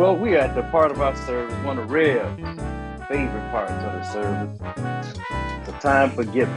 [0.00, 2.40] Well, we are at the part of our service, one of Rev's
[3.06, 4.58] favorite parts of the service,
[5.66, 6.56] the time for giving.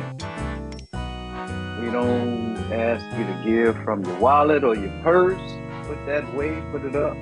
[1.81, 5.41] We don't ask you to give from your wallet or your purse.
[5.85, 7.17] Put that way, put it up.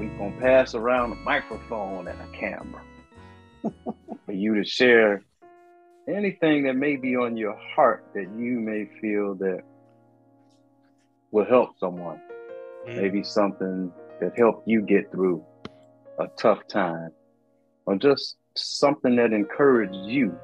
[0.00, 2.82] We gonna pass around a microphone and a camera
[4.26, 5.22] for you to share
[6.08, 9.62] anything that may be on your heart that you may feel that
[11.30, 12.20] will help someone.
[12.88, 12.96] Mm.
[12.96, 13.92] Maybe something
[14.24, 15.44] that helped you get through
[16.18, 17.10] a tough time,
[17.86, 20.38] or just something that encouraged you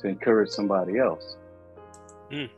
[0.00, 1.36] to encourage somebody else.
[2.30, 2.50] Mm.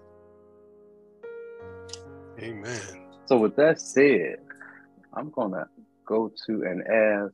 [2.38, 3.06] Amen.
[3.26, 4.38] So, with that said,
[5.14, 5.66] I'm gonna
[6.04, 7.32] go to and ask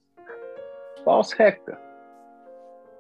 [1.05, 1.79] Boss Hector,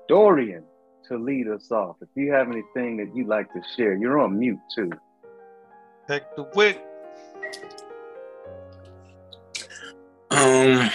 [0.08, 0.64] Dorian,
[1.08, 1.96] to lead us off.
[2.00, 4.90] If you have anything that you'd like to share, you're on mute too.
[6.08, 6.82] Hector Wick.
[10.36, 10.90] Um,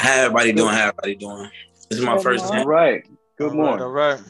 [0.00, 0.72] how everybody doing?
[0.72, 1.50] How everybody doing?
[1.90, 2.66] This is my Good first morning.
[2.66, 2.66] time.
[2.66, 3.04] All right.
[3.36, 3.86] Good morning.
[3.86, 4.20] Right, all right.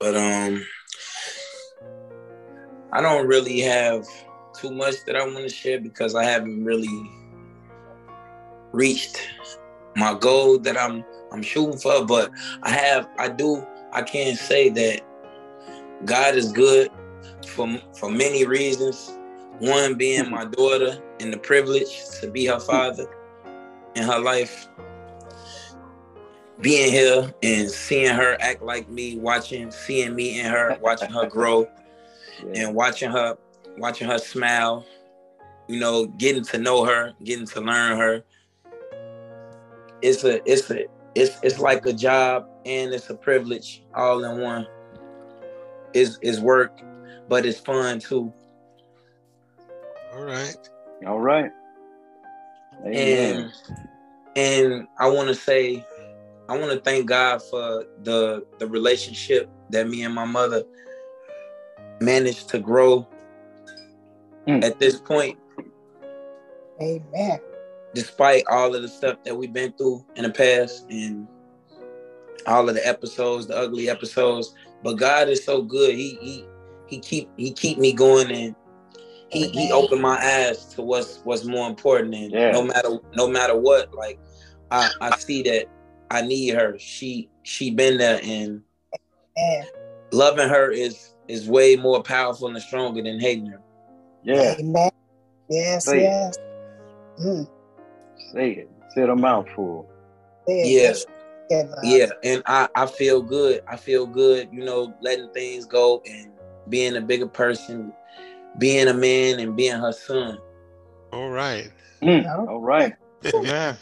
[0.00, 0.66] But um,
[2.90, 4.04] I don't really have
[4.58, 7.08] too much that I want to share because I haven't really
[8.72, 9.20] reached
[9.94, 12.04] my goal that I'm I'm shooting for.
[12.04, 12.32] But
[12.64, 15.00] I have I do I can't say that
[16.04, 16.90] God is good
[17.46, 17.68] for
[18.00, 19.16] for many reasons.
[19.62, 23.06] One being my daughter and the privilege to be her father
[23.94, 24.66] in her life.
[26.60, 31.28] Being here and seeing her act like me, watching, seeing me and her, watching her
[31.28, 31.68] grow,
[32.44, 32.66] yeah.
[32.66, 33.38] and watching her,
[33.78, 34.84] watching her smile,
[35.68, 38.24] you know, getting to know her, getting to learn her.
[40.02, 44.40] It's a, it's a, it's it's like a job and it's a privilege all in
[44.40, 44.66] one.
[45.94, 46.80] Is is work,
[47.28, 48.32] but it's fun too.
[50.14, 50.56] All right.
[51.06, 51.50] All right.
[52.84, 53.44] Amen.
[53.44, 53.52] And
[54.36, 55.84] and I want to say,
[56.48, 60.64] I want to thank God for the the relationship that me and my mother
[62.00, 63.06] managed to grow
[64.46, 64.62] mm.
[64.62, 65.38] at this point.
[66.80, 67.38] Amen.
[67.94, 71.28] Despite all of the stuff that we've been through in the past and
[72.46, 75.94] all of the episodes, the ugly episodes, but God is so good.
[75.94, 76.44] He he
[76.86, 78.56] he keep he keep me going and
[79.32, 82.50] he, he opened my eyes to what's what's more important and yeah.
[82.50, 84.18] no matter no matter what like
[84.70, 85.66] I, I see that
[86.10, 88.62] I need her she she been there and
[89.36, 89.64] yeah.
[90.12, 93.62] loving her is is way more powerful and stronger than hating her
[94.22, 94.90] yeah Amen.
[95.48, 97.22] yes Say yes it.
[97.22, 97.48] Mm.
[98.34, 99.88] say it say a mouthful
[100.46, 101.06] yes
[101.50, 101.64] yeah.
[101.82, 106.30] yeah and I I feel good I feel good you know letting things go and
[106.68, 107.92] being a bigger person
[108.58, 110.38] being a man and being her son.
[111.12, 111.70] All right.
[112.02, 112.94] Mm, all right.
[113.42, 113.76] Yeah.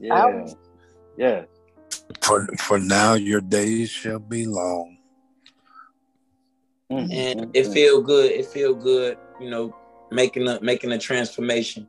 [0.00, 0.46] yeah.
[1.16, 1.42] Yeah.
[2.22, 4.98] For for now, your days shall be long.
[6.90, 7.12] Mm-hmm.
[7.12, 8.32] And it feel good.
[8.32, 9.16] It feel good.
[9.40, 9.76] You know,
[10.10, 11.88] making a making a transformation.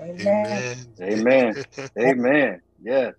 [0.00, 0.76] Amen.
[1.00, 1.64] Amen.
[1.98, 2.60] Amen.
[2.82, 3.14] Yes.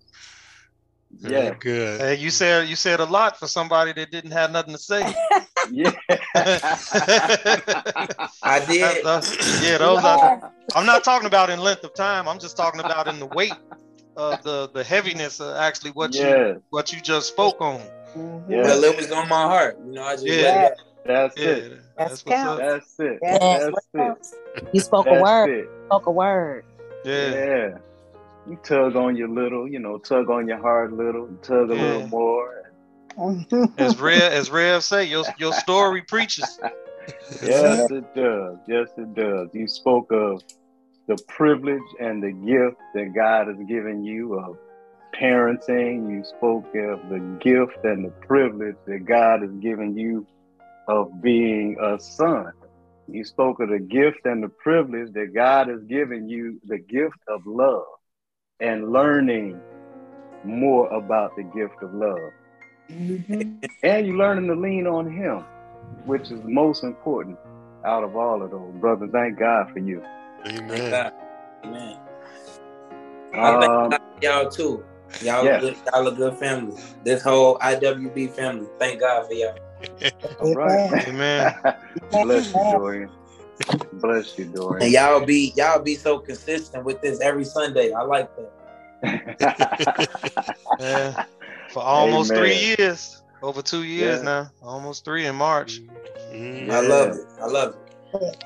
[1.18, 1.54] Yeah.
[1.58, 2.00] good.
[2.00, 5.14] Hey, you said you said a lot for somebody that didn't have nothing to say.
[5.70, 5.92] yeah.
[8.42, 9.04] I did.
[9.62, 12.28] yeah, those are, I'm not talking about in length of time.
[12.28, 13.54] I'm just talking about in the weight
[14.16, 16.24] of the the heaviness of actually what yes.
[16.24, 17.80] you what you just spoke on.
[18.16, 18.52] Mm-hmm.
[18.52, 18.66] Yes.
[18.66, 19.78] Well, it was on my heart.
[19.86, 20.70] You know, I just yeah.
[21.06, 21.46] That's yeah.
[21.46, 21.80] it.
[21.96, 23.18] That's, that's That's it.
[23.22, 23.70] Yes.
[23.94, 24.68] That's it.
[24.72, 25.50] You spoke that's a word.
[25.50, 25.68] It.
[25.86, 26.64] Spoke a word.
[27.04, 27.34] Yeah.
[27.34, 27.78] Yeah
[28.50, 31.76] you tug on your little, you know, tug on your heart a little, tug a
[31.76, 31.82] yeah.
[31.82, 32.69] little more.
[33.78, 36.58] as Rev as Rev say, your your story preaches.
[37.42, 38.58] yes, it does.
[38.66, 39.48] Yes, it does.
[39.52, 40.42] You spoke of
[41.06, 44.56] the privilege and the gift that God has given you of
[45.14, 46.10] parenting.
[46.10, 50.26] You spoke of the gift and the privilege that God has given you
[50.88, 52.52] of being a son.
[53.08, 57.18] You spoke of the gift and the privilege that God has given you, the gift
[57.28, 57.84] of love
[58.60, 59.60] and learning
[60.44, 62.32] more about the gift of love.
[62.90, 63.64] Mm-hmm.
[63.82, 65.44] And you're learning to lean on Him,
[66.04, 67.38] which is most important
[67.84, 68.72] out of all of those.
[68.74, 70.02] Brother, thank God for you.
[70.46, 71.12] Amen.
[71.64, 71.96] Amen.
[73.34, 74.84] Um, y'all too.
[75.22, 75.60] Y'all, yeah.
[75.60, 76.80] good, y'all a good family.
[77.04, 78.66] This whole IWB family.
[78.78, 79.58] Thank God for y'all.
[80.40, 81.08] All right.
[81.08, 81.54] Amen.
[82.10, 83.10] Bless you, Dorian.
[83.94, 84.84] Bless you, Dorian.
[84.84, 87.92] And y'all be y'all be so consistent with this every Sunday.
[87.92, 88.52] I like that.
[90.80, 91.24] yeah.
[91.72, 92.42] For almost Amen.
[92.42, 93.22] three years.
[93.42, 94.24] Over two years yeah.
[94.24, 94.50] now.
[94.62, 95.80] Almost three in March.
[96.32, 96.70] Mm-hmm.
[96.70, 97.26] I love it.
[97.40, 97.76] I love
[98.14, 98.44] it.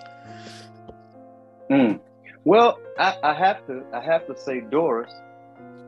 [1.71, 2.01] Mm.
[2.45, 5.13] Well, I, I, have to I have to say, Doris,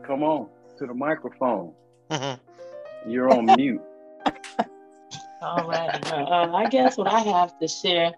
[0.04, 0.48] come on
[0.78, 1.72] to the microphone.
[2.10, 3.10] Mm-hmm.
[3.10, 3.82] You're on mute.
[5.42, 6.12] All right.
[6.12, 8.12] Uh, I guess what I have to share,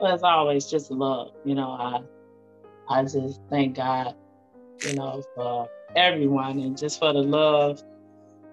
[0.00, 1.32] well, always, just love.
[1.44, 2.00] You know, I
[2.90, 4.14] I just thank God,
[4.84, 7.82] you know, for everyone and just for the love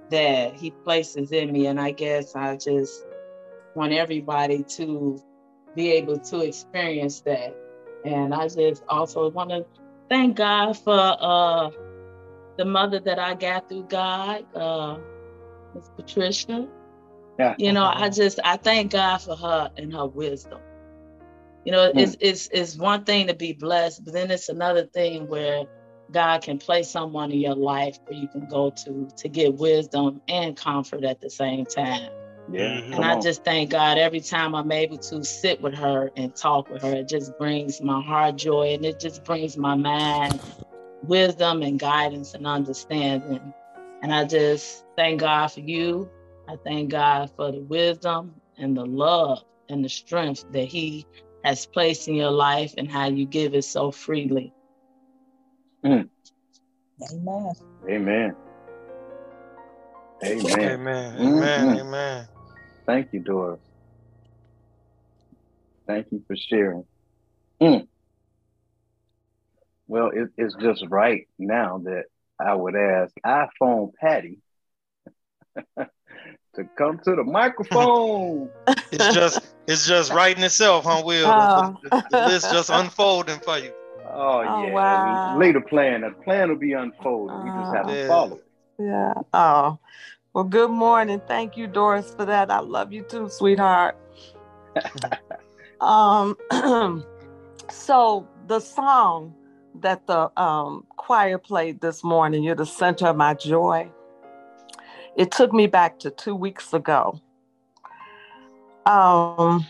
[0.09, 1.67] that He places in me.
[1.67, 3.05] And I guess I just
[3.75, 5.21] want everybody to
[5.75, 7.55] be able to experience that.
[8.05, 9.65] And I just also want to
[10.09, 11.71] thank God for uh,
[12.57, 14.97] the mother that I got through God, uh,
[15.73, 16.67] Miss Patricia.
[17.37, 17.55] Yeah.
[17.57, 20.59] You know, I just I thank God for her and her wisdom.
[21.65, 21.99] You know, mm.
[21.99, 25.65] it's it's it's one thing to be blessed, but then it's another thing where
[26.11, 30.21] God can place someone in your life where you can go to to get wisdom
[30.27, 32.09] and comfort at the same time.
[32.51, 32.77] Yeah.
[32.77, 32.93] Mm-hmm.
[32.93, 36.69] And I just thank God every time I'm able to sit with her and talk
[36.69, 36.93] with her.
[36.93, 40.39] It just brings my heart joy and it just brings my mind
[41.03, 43.53] wisdom and guidance and understanding.
[44.01, 46.09] And I just thank God for you.
[46.47, 51.05] I thank God for the wisdom and the love and the strength that He
[51.43, 54.53] has placed in your life and how you give it so freely.
[55.85, 56.09] Mm.
[57.11, 57.53] Amen.
[57.87, 58.35] Amen.
[60.23, 60.59] Amen.
[60.59, 61.15] Amen.
[61.19, 61.67] Amen.
[61.67, 61.79] Mm-hmm.
[61.79, 62.27] Amen.
[62.87, 63.59] Thank you, Doris.
[65.85, 66.85] Thank you for sharing.
[67.61, 67.87] Mm.
[69.87, 72.05] Well, it, it's just right now that
[72.39, 74.39] I would ask iPhone Patty
[75.77, 78.49] to come to the microphone.
[78.91, 81.27] it's just it's just writing itself, huh, Will?
[81.31, 81.77] Oh.
[81.83, 83.71] The, the, the, list just unfolding for you.
[84.15, 84.73] Oh, oh yeah.
[84.73, 85.37] Wow.
[85.37, 86.03] Later plan.
[86.03, 87.43] A plan will be unfolded.
[87.43, 88.07] We just have to yeah.
[88.07, 88.45] follow it.
[88.79, 89.13] Yeah.
[89.33, 89.79] Oh.
[90.33, 91.21] Well, good morning.
[91.27, 92.49] Thank you, Doris, for that.
[92.49, 93.97] I love you too, sweetheart.
[95.81, 96.37] um
[97.69, 99.33] so the song
[99.81, 103.89] that the um, choir played this morning, You're the Center of My Joy,
[105.15, 107.19] it took me back to two weeks ago.
[108.85, 109.65] Um,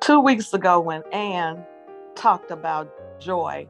[0.00, 1.64] two weeks ago, when Ann
[2.18, 3.66] talked about joy,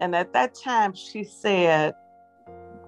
[0.00, 1.94] and at that time she said,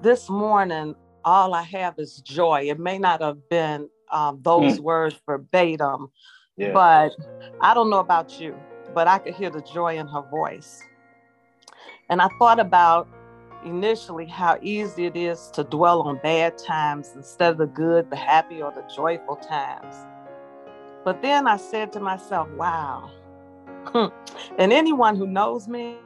[0.02, 0.94] This morning,
[1.24, 2.68] all I have is joy.
[2.68, 4.82] It may not have been um, those mm.
[4.82, 6.08] words verbatim,
[6.56, 6.72] yeah.
[6.72, 7.12] but
[7.60, 8.54] I don't know about you,
[8.94, 10.82] but I could hear the joy in her voice.
[12.10, 13.08] And I thought about
[13.64, 18.16] initially how easy it is to dwell on bad times instead of the good, the
[18.16, 19.94] happy, or the joyful times.
[21.04, 23.10] But then I said to myself, wow.
[23.86, 24.06] Hmm.
[24.58, 25.96] and anyone who knows me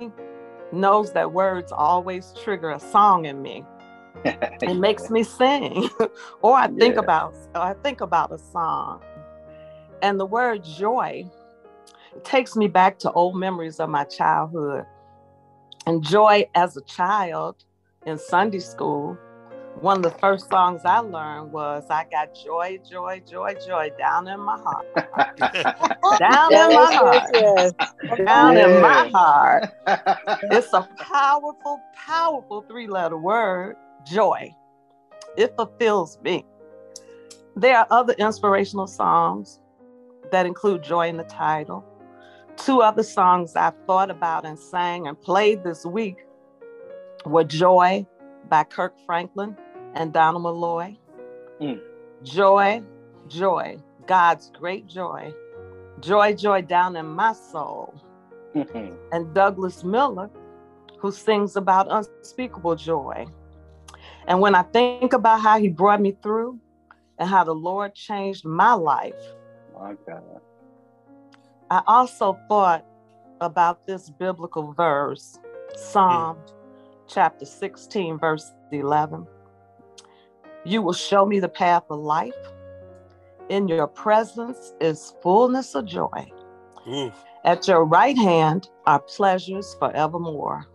[0.73, 3.65] knows that words always trigger a song in me.
[4.25, 5.89] it makes me sing
[6.43, 7.01] or I think yeah.
[7.01, 9.03] about or I think about a song.
[10.03, 11.25] And the word joy
[12.25, 14.85] takes me back to old memories of my childhood
[15.87, 17.65] and joy as a child
[18.07, 19.17] in Sunday school,
[19.81, 24.29] one of the first songs I learned was I got joy, joy, joy, joy down
[24.29, 24.87] in my heart.
[26.19, 27.33] down in my heart.
[28.25, 28.77] Down yeah.
[28.77, 29.71] in my heart.
[30.51, 34.55] It's a powerful, powerful three letter word, joy.
[35.37, 36.45] It fulfills me.
[37.57, 39.61] There are other inspirational songs
[40.33, 41.85] that include joy in the title
[42.59, 46.27] two other songs I've thought about and sang and played this week
[47.25, 48.07] were Joy
[48.49, 49.57] by Kirk Franklin
[49.95, 50.97] and Donald Malloy.
[51.61, 51.81] Mm.
[52.23, 52.83] Joy,
[53.29, 55.33] joy, God's great joy.
[56.01, 57.95] Joy, joy down in my soul.
[59.13, 60.31] and Douglas Miller,
[60.99, 63.27] who sings about unspeakable joy.
[64.27, 66.59] And when I think about how he brought me through
[67.19, 69.15] and how the Lord changed my life,
[69.75, 70.23] my God.
[71.71, 72.85] I also thought
[73.41, 75.39] about this biblical verse,
[75.77, 76.39] Psalm
[77.07, 79.27] chapter 16, verse 11.
[80.69, 82.35] You will show me the path of life.
[83.49, 86.31] In your presence is fullness of joy.
[86.87, 87.11] Ooh.
[87.45, 90.67] At your right hand are pleasures forevermore.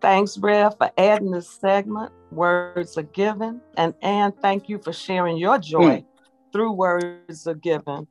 [0.00, 2.12] Thanks, Rev, for adding this segment.
[2.30, 3.60] Words are given.
[3.76, 6.04] And Ann, thank you for sharing your joy mm.
[6.50, 8.06] through words are given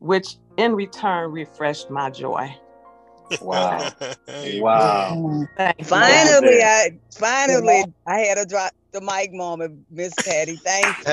[0.00, 2.54] which in return refreshed my joy.
[3.40, 3.88] Wow.
[4.56, 5.46] wow.
[5.84, 10.56] finally, I finally I had a drop the mic moment, Miss Patty.
[10.56, 11.04] Thank you.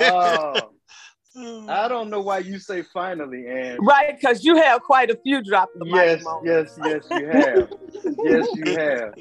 [0.00, 0.70] oh,
[1.68, 3.78] I don't know why you say finally, Ann.
[3.80, 6.78] Right, because you have quite a few drop the yes, mic moments.
[6.84, 7.72] Yes, yes, you have.
[8.24, 9.14] yes, you have.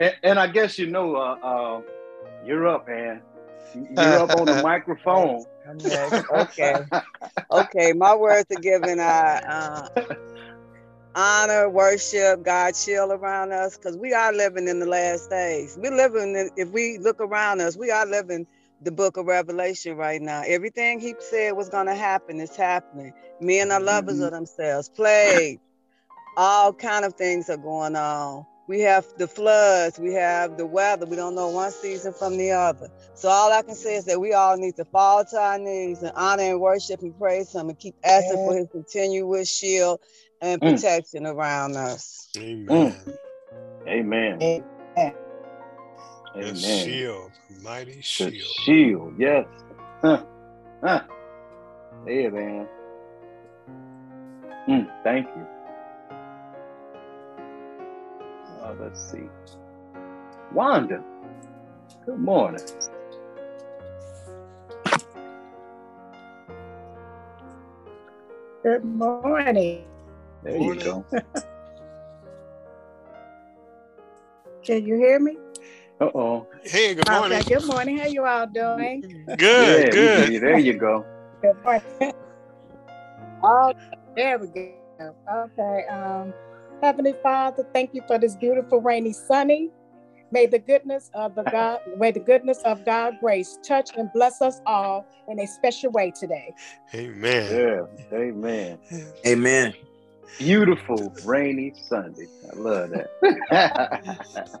[0.00, 1.80] And, and, I guess you know, uh, uh,
[2.44, 3.22] you're up, Ann.
[3.74, 5.44] You're up on the microphone.
[6.32, 6.84] okay.
[7.50, 7.92] Okay.
[7.92, 10.14] My words are given uh, uh,
[11.16, 15.76] honor, worship, God chill around us because we are living in the last days.
[15.80, 18.46] We're living, in, if we look around us, we are living
[18.82, 20.42] the book of Revelation right now.
[20.46, 23.14] Everything he said was going to happen is happening.
[23.40, 24.24] Men are lovers mm-hmm.
[24.24, 25.58] of themselves, plague,
[26.36, 28.44] all kind of things are going on.
[28.68, 31.06] We have the floods, we have the weather.
[31.06, 32.90] We don't know one season from the other.
[33.14, 36.02] So all I can say is that we all need to fall to our knees
[36.02, 40.00] and honor and worship and praise him and keep asking for his continuous shield
[40.40, 40.70] and mm.
[40.72, 41.34] protection mm.
[41.34, 42.28] around us.
[42.36, 42.66] Amen.
[42.68, 43.16] Mm.
[43.88, 44.42] Amen.
[44.42, 45.14] Amen.
[46.36, 46.54] Amen.
[46.54, 47.30] shield,
[47.62, 48.32] mighty shield.
[48.32, 49.46] The shield, yes.
[50.02, 50.22] Huh.
[50.82, 51.02] Huh.
[52.06, 52.68] Hey, man.
[54.68, 55.46] Mm, thank you.
[58.62, 59.28] Uh, let's see.
[60.52, 61.02] Wanda,
[62.04, 62.62] good morning.
[68.62, 69.84] Good morning.
[70.46, 71.04] There you go.
[74.64, 75.36] Can you hear me?
[76.00, 76.46] Uh oh.
[76.62, 77.38] Hey, good morning.
[77.38, 77.98] Okay, good morning.
[77.98, 79.02] How you all doing?
[79.36, 80.40] Good, yeah, good.
[80.40, 81.04] There you go.
[81.42, 81.82] Good morning.
[83.42, 83.72] oh,
[84.14, 84.72] there we go.
[85.28, 85.84] Okay.
[85.90, 86.32] Um,
[86.80, 89.70] Heavenly Father, thank you for this beautiful rainy sunny.
[90.30, 94.40] May the goodness of the God, may the goodness of God grace touch and bless
[94.40, 96.54] us all in a special way today.
[96.94, 97.50] Amen.
[97.52, 98.16] Yeah.
[98.16, 98.78] Amen.
[99.26, 99.74] Amen.
[100.38, 102.26] Beautiful rainy Sunday.
[102.52, 104.60] I love that.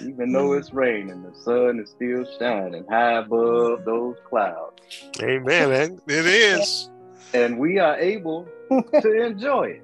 [0.00, 4.80] Even though it's raining, the sun is still shining high above those clouds.
[5.22, 6.00] Amen.
[6.06, 6.90] It is.
[7.32, 9.82] And we are able to enjoy it.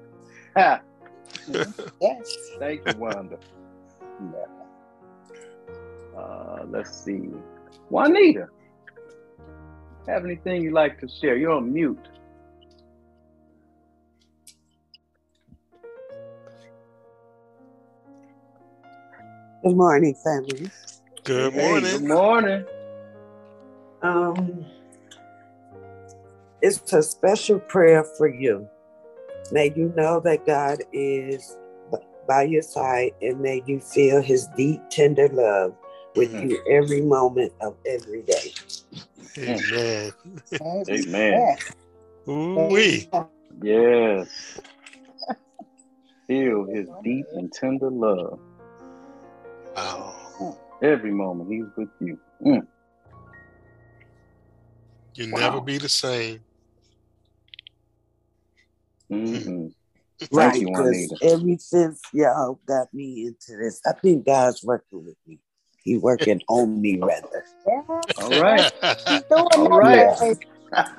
[2.01, 2.37] yes.
[2.59, 3.37] Thank you, Wanda.
[6.17, 7.29] Uh, let's see.
[7.89, 8.47] Juanita,
[10.07, 11.35] have anything you'd like to share?
[11.35, 12.07] You're on mute.
[19.63, 20.71] Good morning, family.
[21.23, 21.91] Good hey, morning.
[21.91, 22.65] Good morning.
[24.01, 24.65] Um,
[26.63, 28.67] it's a special prayer for you.
[29.51, 31.57] May you know that God is
[32.27, 35.75] by your side and may you feel his deep, tender love
[36.15, 36.49] with mm-hmm.
[36.49, 38.53] you every moment of every day.
[39.37, 40.11] Amen.
[40.89, 41.57] Amen.
[42.27, 43.09] Ooh-wee.
[43.61, 44.59] Yes.
[46.25, 48.39] Feel his deep and tender love.
[49.75, 50.57] Wow.
[50.81, 52.19] Every moment he's with you.
[52.45, 52.67] Mm.
[55.15, 55.39] You wow.
[55.39, 56.41] never be the same.
[59.11, 59.67] Mm-hmm.
[60.31, 65.39] Right, because ever since y'all got me into this, I think God's working with me.
[65.83, 67.43] He working on me rather.
[67.67, 67.81] Yeah.
[68.17, 68.71] All right.
[69.07, 70.37] He's doing All right.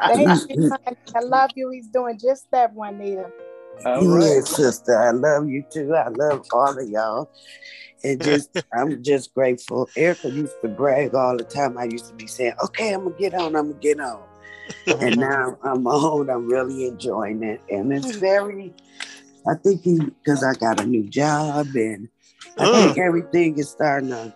[0.08, 0.70] Thank you.
[1.14, 1.70] I love you.
[1.70, 3.30] He's doing just that, Juanita.
[3.86, 4.44] All right.
[4.44, 5.00] sister.
[5.00, 5.94] I love you too.
[5.94, 7.30] I love all of y'all
[8.04, 9.88] and just I'm just grateful.
[9.97, 11.78] Erica used to brag all the time.
[11.78, 13.56] I used to be saying, "Okay, I'm gonna get on.
[13.56, 14.23] I'm gonna get on,"
[14.87, 16.30] and now I'm on.
[16.30, 18.73] I'm really enjoying it, and it's very.
[19.47, 22.09] I think he because I got a new job and
[22.59, 22.85] I uh.
[22.85, 24.35] think everything is starting to.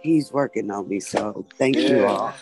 [0.00, 1.88] He's working on me, so thank yeah.
[1.88, 2.32] you all.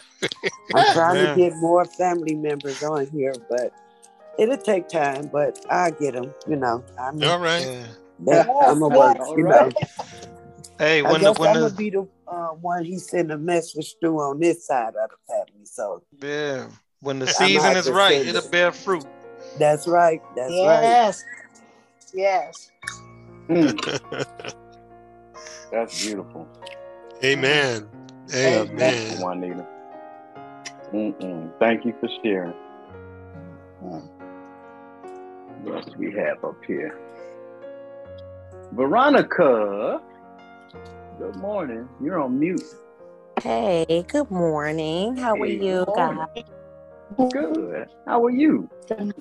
[0.74, 1.34] I'm trying yeah.
[1.34, 3.72] to get more family members on here, but
[4.38, 5.28] it'll take time.
[5.32, 6.84] But I get them, you know.
[6.98, 7.86] I'm all right.
[8.24, 9.70] Yeah, I'm a work, you know.
[10.78, 13.38] Hey, when I guess the, when I'm gonna be the uh, one he sent a
[13.38, 15.64] message through on this side of the family.
[15.64, 16.68] So yeah,
[17.00, 18.50] when the season is right, it'll it.
[18.50, 19.06] bear fruit.
[19.58, 20.20] That's right.
[20.34, 21.24] That's yes.
[21.24, 22.12] right.
[22.14, 22.70] Yes.
[23.48, 24.00] Mm.
[25.72, 26.46] That's beautiful.
[27.24, 27.88] Amen.
[28.34, 28.76] Amen.
[28.76, 29.66] Thank you, Juanita.
[30.92, 31.52] Mm-mm.
[31.58, 32.54] Thank you for sharing.
[33.82, 34.08] Mm.
[35.62, 36.98] What else we have up here?
[38.72, 40.00] Veronica.
[41.18, 41.88] Good morning.
[41.98, 42.60] You're on mute.
[43.42, 45.16] Hey, good morning.
[45.16, 46.26] How hey, are you guys?
[47.32, 47.88] Good.
[48.06, 48.68] How are you?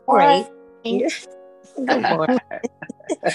[0.05, 0.45] Great.
[0.83, 2.39] good morning.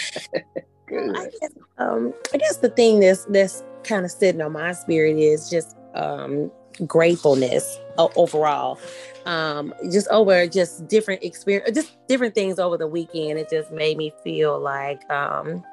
[0.87, 1.17] good.
[1.17, 5.17] I guess, um, I guess the thing that's that's kind of sitting on my spirit
[5.17, 6.50] is just um,
[6.87, 8.79] gratefulness overall.
[9.25, 13.38] Um, just over just different experience, just different things over the weekend.
[13.38, 15.64] It just made me feel like um,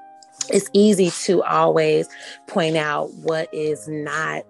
[0.49, 2.07] it's easy to always
[2.47, 4.45] point out what is not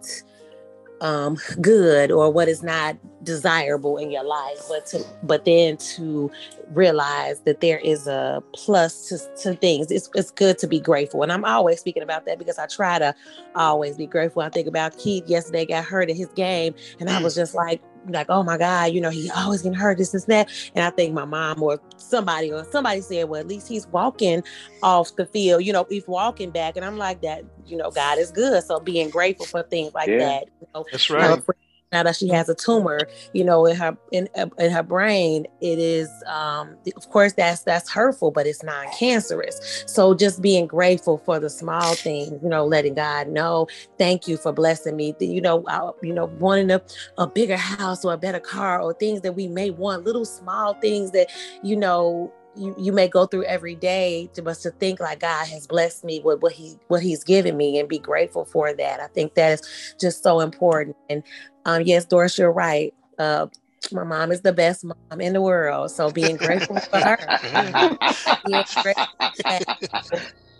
[1.01, 6.31] um, good or what is not desirable in your life but to but then to
[6.69, 9.91] realize that there is a plus to, to things.
[9.91, 12.99] It's, it's good to be grateful and i'm always speaking about that because i try
[12.99, 13.13] to
[13.55, 14.41] always be grateful.
[14.41, 17.81] I think about keith yesterday got hurt at his game and i was just like
[18.13, 20.49] like, oh my God, you know, he always getting hurt, this, and that.
[20.75, 24.43] And I think my mom or somebody or somebody said, well, at least he's walking
[24.83, 26.75] off the field, you know, he's walking back.
[26.75, 28.63] And I'm like, that, you know, God is good.
[28.63, 30.17] So being grateful for things like yeah.
[30.19, 30.45] that.
[30.61, 31.41] You know, That's right
[31.91, 32.99] now that she has a tumor
[33.33, 34.27] you know in her in,
[34.57, 40.13] in her brain it is um of course that's that's hurtful but it's non-cancerous so
[40.13, 43.67] just being grateful for the small things you know letting god know
[43.97, 45.15] thank you for blessing me.
[45.19, 46.81] You know I, you know wanting a,
[47.17, 50.73] a bigger house or a better car or things that we may want little small
[50.75, 51.29] things that
[51.63, 55.47] you know you, you may go through every day to but to think like God
[55.47, 58.99] has blessed me with what he what he's given me and be grateful for that.
[58.99, 60.95] I think that is just so important.
[61.09, 61.23] And
[61.65, 62.93] um, yes, Doris, you're right.
[63.17, 63.47] Uh,
[63.91, 65.91] my mom is the best mom in the world.
[65.91, 67.39] So being grateful for her.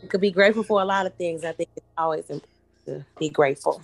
[0.01, 1.43] you could be grateful for a lot of things.
[1.43, 2.47] I think it's always important
[2.85, 3.81] to be grateful.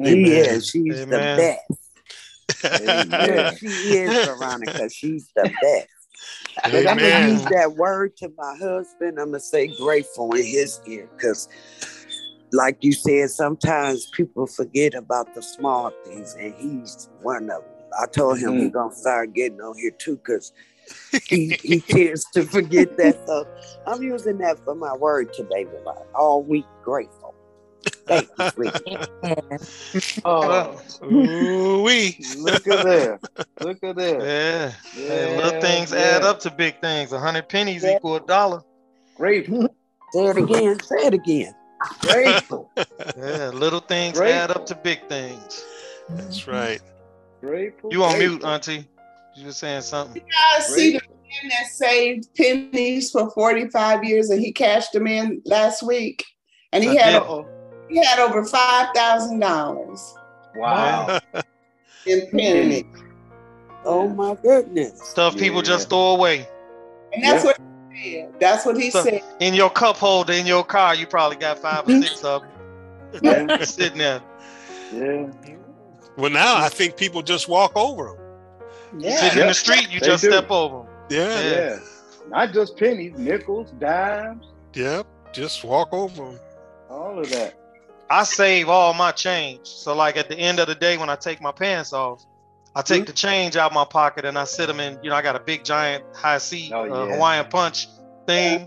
[0.00, 0.24] Amen.
[0.24, 1.08] Yeah, she's Amen.
[1.08, 1.80] the best.
[2.74, 3.56] Amen.
[3.58, 4.90] she is Veronica.
[4.90, 5.88] She's the best.
[6.62, 9.18] But I'm gonna use that word to my husband.
[9.18, 11.48] I'm gonna say grateful in his ear because,
[12.52, 17.72] like you said, sometimes people forget about the small things, and he's one of them.
[18.00, 18.60] I told him mm-hmm.
[18.60, 20.52] we're gonna start getting on here too because
[21.26, 23.18] he, he tends to forget that.
[23.26, 23.46] So
[23.86, 27.15] I'm using that for my word today, like all week grateful.
[28.06, 28.28] Thank
[28.86, 28.98] you,
[30.24, 33.20] oh, we look at there.
[33.60, 34.20] Look at there.
[34.20, 34.72] Yeah.
[34.96, 35.42] yeah.
[35.42, 35.98] little things yeah.
[35.98, 37.12] add up to big things.
[37.12, 37.96] A hundred pennies yeah.
[37.96, 38.62] equal a dollar.
[39.16, 39.68] Grateful.
[40.12, 40.80] Say it again.
[40.80, 41.54] Say it again.
[42.00, 42.70] Grateful.
[43.16, 44.40] yeah, little things Grateful.
[44.40, 45.64] add up to big things.
[46.10, 46.80] That's right.
[47.40, 47.92] Grateful.
[47.92, 48.86] You on mute, Auntie?
[49.34, 50.22] You were saying something.
[50.22, 55.06] You guys see the man that saved pennies for 45 years and he cashed them
[55.06, 56.24] in last week?
[56.72, 57.44] And he I had a,
[57.88, 60.14] he had over five thousand dollars.
[60.54, 61.20] Wow.
[62.06, 62.84] in pennies.
[63.88, 65.00] Oh my goodness.
[65.00, 65.42] Stuff yeah.
[65.42, 66.48] people just throw away.
[67.12, 67.50] And that's yeah.
[67.50, 67.60] what
[67.92, 68.40] he said.
[68.40, 69.22] That's what he so said.
[69.38, 72.50] In your cup holder in your car, you probably got five or six of them.
[73.22, 73.62] Yeah.
[73.62, 74.20] sitting there.
[74.92, 75.30] Yeah.
[76.18, 79.00] Well, now I think people just walk over them.
[79.00, 79.16] Yeah.
[79.18, 79.42] Sitting yep.
[79.42, 80.32] in the street, you they just do.
[80.32, 80.86] step over them.
[81.08, 81.40] Yeah.
[81.40, 81.50] yeah.
[81.50, 81.78] Yeah.
[82.28, 84.46] Not just pennies, nickels, dimes.
[84.74, 85.06] Yep.
[85.32, 86.40] Just walk over them.
[86.90, 87.54] All of that.
[88.08, 89.66] I save all my change.
[89.66, 92.24] So like at the end of the day, when I take my pants off,
[92.74, 93.06] I take mm-hmm.
[93.06, 94.98] the change out my pocket and I sit them in.
[95.02, 97.88] You know, I got a big giant high seat oh, uh, Hawaiian punch
[98.26, 98.60] thing.
[98.60, 98.66] Yeah.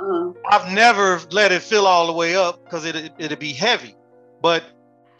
[0.00, 0.32] Uh-huh.
[0.50, 3.94] I've never let it fill all the way up because it, it it'd be heavy.
[4.40, 4.64] But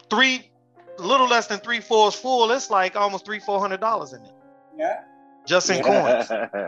[0.09, 0.49] three,
[0.97, 4.21] a little less than three fours full, it's like almost three four hundred dollars in
[4.23, 4.33] it.
[4.77, 5.01] Yeah.
[5.45, 6.27] Just in coins.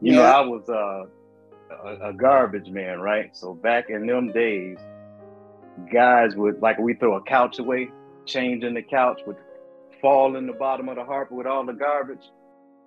[0.00, 0.14] you yeah.
[0.14, 1.06] know, I was uh,
[1.84, 3.36] a, a garbage man, right?
[3.36, 4.78] So back in them days
[5.92, 7.90] guys would like we throw a couch away,
[8.26, 9.36] change in the couch would
[10.00, 12.30] fall in the bottom of the harbor with all the garbage.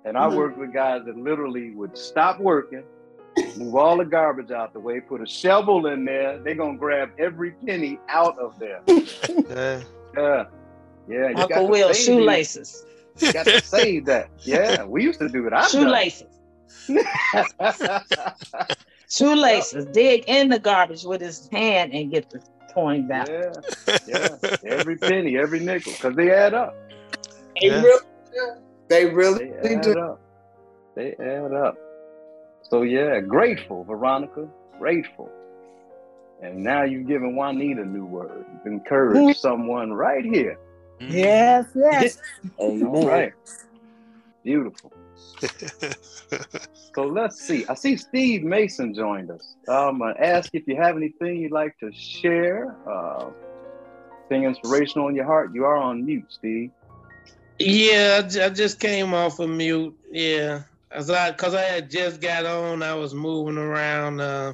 [0.06, 0.34] And mm-hmm.
[0.34, 2.84] I worked with guys that literally would stop working,
[3.58, 6.39] move all the garbage out the way, put a shovel in there.
[6.39, 8.82] They're gonna grab every penny out of there.
[8.88, 9.84] yeah.
[10.15, 10.45] Yeah.
[11.10, 11.32] Yeah.
[11.36, 12.86] Uncle Will shoelaces.
[13.19, 14.30] You got to save that.
[14.41, 15.54] Yeah, we used to do it.
[15.54, 16.28] I've shoelaces.
[19.10, 19.86] shoelaces.
[19.86, 22.41] Dig in the garbage with his hand and get the
[22.77, 23.27] coins out.
[23.27, 23.51] Yeah,
[24.07, 24.55] yeah.
[24.65, 26.75] every penny, every nickel, because they add up.
[27.59, 27.81] They yeah.
[27.81, 28.05] really.
[28.87, 29.99] They really they add do.
[29.99, 30.21] Up.
[30.95, 31.75] They add up.
[32.69, 35.29] So yeah, grateful, Veronica, grateful.
[36.41, 38.45] And now you've given Juanita a new word.
[38.53, 39.31] You've encouraged mm-hmm.
[39.31, 40.59] someone right here.
[40.99, 42.19] Yes, yes.
[42.57, 43.33] All right.
[44.43, 44.91] Beautiful.
[46.95, 47.65] so let's see.
[47.67, 49.56] I see Steve Mason joined us.
[49.67, 52.75] I'm gonna ask if you have anything you'd like to share.
[52.88, 53.30] Uh,
[54.36, 55.53] inspirational in your heart.
[55.53, 56.71] You are on mute, Steve.
[57.60, 59.97] Yeah, I just came off of mute.
[60.12, 64.53] Yeah, as I because I had just got on, I was moving around, uh,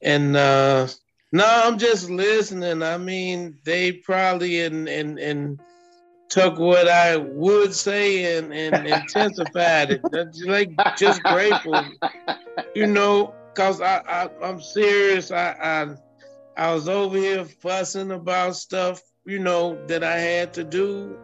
[0.00, 0.86] and uh,
[1.32, 2.82] no, I'm just listening.
[2.82, 5.60] I mean, they probably in in in
[6.28, 10.02] took what I would say and, and intensified it.
[10.10, 11.84] That's like just grateful,
[12.74, 15.30] you know, cause I, I I'm serious.
[15.30, 15.94] I, I
[16.56, 21.16] I was over here fussing about stuff, you know, that I had to do,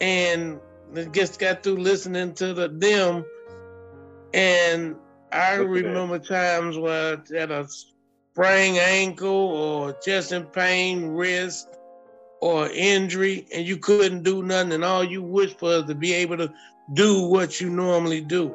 [0.00, 0.60] and
[0.96, 3.24] I just got through listening to the them,
[4.32, 4.96] and
[5.30, 11.68] I remember times where I had a sprained ankle or chest in pain, wrist
[12.44, 16.12] or injury and you couldn't do nothing and all you wish for is to be
[16.12, 16.52] able to
[16.92, 18.54] do what you normally do.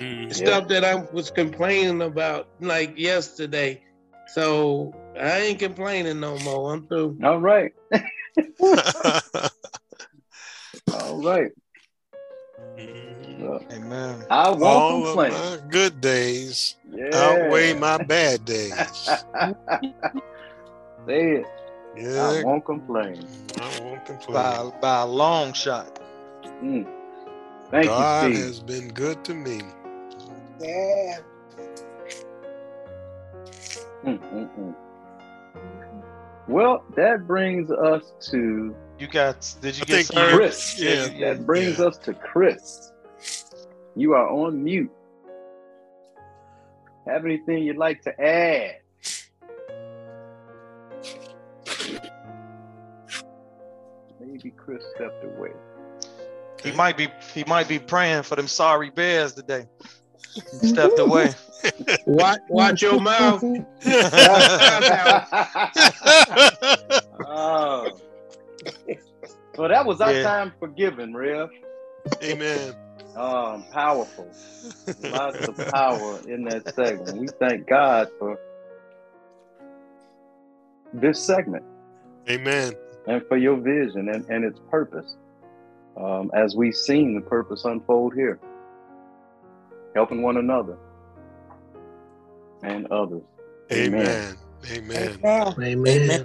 [0.00, 0.80] Mm, Stuff yeah.
[0.80, 3.80] that I was complaining about like yesterday.
[4.34, 6.72] So I ain't complaining no more.
[6.74, 7.16] I'm through.
[7.22, 7.72] All right.
[10.92, 11.52] All right.
[12.76, 13.72] Mm-hmm.
[13.72, 14.24] Amen.
[14.28, 15.32] I won't All complain.
[15.32, 17.10] Of my good days yeah.
[17.14, 18.74] outweigh my bad days.
[21.06, 21.46] Say it.
[21.96, 22.28] Yeah.
[22.28, 23.26] I won't complain.
[23.60, 24.34] I won't complain.
[24.34, 26.00] By, by a long shot.
[26.62, 26.86] Mm.
[27.70, 28.46] Thank God you, Steve.
[28.46, 29.60] has been good to me.
[30.60, 31.18] Yeah.
[34.04, 34.74] Mm-mm-mm.
[36.48, 38.74] Well, that brings us to.
[38.98, 39.54] You got?
[39.60, 40.78] Did you I get Chris?
[40.78, 41.08] Yeah.
[41.18, 41.86] That brings yeah.
[41.86, 42.92] us to Chris.
[43.96, 44.90] You are on mute.
[47.06, 48.76] Have anything you'd like to add?
[54.66, 55.52] Chris stepped away.
[56.62, 59.66] He might be he might be praying for them sorry bears today.
[60.60, 61.32] He stepped away.
[62.04, 63.42] watch, watch your mouth.
[67.24, 67.96] oh.
[69.56, 70.22] Well, that was our yeah.
[70.22, 71.48] time for giving, Rev.
[72.22, 72.74] Amen.
[73.14, 74.28] Um, powerful.
[75.02, 77.16] Lots of power in that segment.
[77.18, 78.38] We thank God for
[80.92, 81.64] this segment.
[82.28, 82.74] Amen.
[83.06, 85.16] And for your vision and, and its purpose.
[85.96, 88.38] Um, as we've seen the purpose unfold here,
[89.94, 90.76] helping one another
[92.62, 93.22] and others.
[93.72, 94.36] Amen.
[94.70, 95.18] Amen.
[95.24, 95.54] Amen.
[95.62, 96.24] Amen.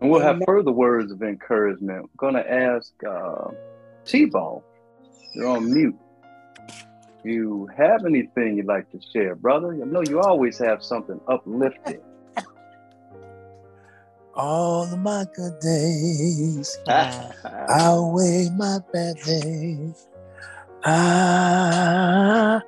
[0.00, 2.02] And we'll have further words of encouragement.
[2.02, 3.48] I'm going to ask uh,
[4.04, 4.62] TBone,
[5.34, 5.96] you're on mute.
[7.24, 9.72] You have anything you'd like to share, brother?
[9.72, 12.02] I know you always have something uplifting.
[14.36, 16.78] All of my good days
[17.68, 20.06] outweigh my bad days.
[20.84, 22.60] I,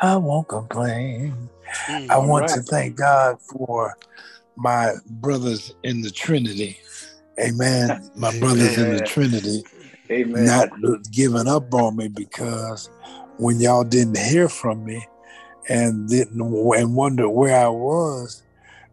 [0.00, 1.50] I won't complain.
[1.88, 2.54] Mm, I want right.
[2.54, 3.94] to thank God for
[4.56, 6.78] my brothers in the Trinity.
[7.38, 8.10] Amen.
[8.16, 8.90] My brothers Amen.
[8.90, 9.64] in the Trinity.
[10.10, 10.46] Amen.
[10.46, 10.68] Not
[11.12, 12.90] giving up on me because
[13.38, 15.06] when y'all didn't hear from me
[15.68, 18.42] and didn't and wonder where I was,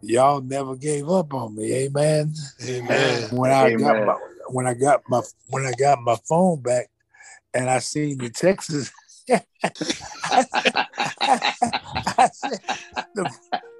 [0.02, 1.74] y'all never gave up on me.
[1.74, 2.34] Amen.
[2.64, 3.30] Amen.
[3.32, 3.80] When I Amen.
[3.80, 4.18] got my
[4.50, 6.88] when I got my when I got my phone back
[7.54, 8.92] and I seen the Texas
[9.30, 9.42] I
[12.32, 12.60] said,
[13.16, 13.30] the,